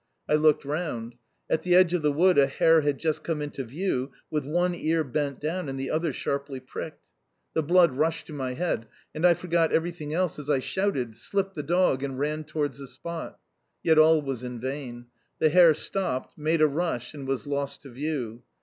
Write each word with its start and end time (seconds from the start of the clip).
I 0.27 0.33
looked 0.33 0.65
round. 0.65 1.13
At 1.47 1.61
the 1.61 1.75
edge 1.75 1.93
of 1.93 2.01
the 2.01 2.11
wood 2.11 2.39
a 2.39 2.47
hare 2.47 2.81
had 2.81 2.97
just 2.97 3.23
come 3.23 3.39
into 3.39 3.63
view, 3.63 4.11
with 4.31 4.47
one 4.47 4.73
ear 4.73 5.03
bent 5.03 5.39
down 5.39 5.69
and 5.69 5.79
the 5.79 5.91
other 5.91 6.07
one 6.07 6.13
sharply 6.13 6.59
pricked. 6.59 7.03
The 7.53 7.61
blood 7.61 7.91
rushed 7.91 8.25
to 8.25 8.33
my 8.33 8.55
head, 8.55 8.87
and 9.13 9.27
I 9.27 9.35
forgot 9.35 9.71
everything 9.71 10.11
else 10.11 10.39
as 10.39 10.49
I 10.49 10.57
shouted, 10.57 11.15
slipped 11.15 11.53
the 11.53 11.61
dog, 11.61 12.01
and 12.01 12.17
rushed 12.17 12.47
towards 12.47 12.79
the 12.79 12.87
spot. 12.87 13.37
Yet 13.83 13.99
all 13.99 14.23
was 14.23 14.43
in 14.43 14.59
vain. 14.59 15.05
The 15.37 15.49
hare 15.49 15.75
stopped, 15.75 16.35
made 16.35 16.63
a 16.63 16.67
rush, 16.67 17.13
and 17.13 17.27
was 17.27 17.45
lost 17.45 17.83
to 17.83 17.89
view. 17.91 18.41